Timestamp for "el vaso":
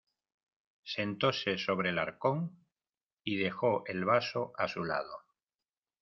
3.85-4.51